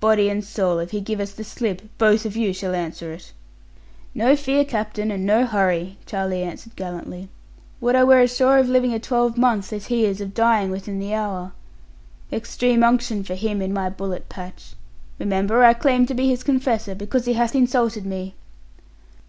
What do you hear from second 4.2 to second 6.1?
fear, captain, and no hurry,'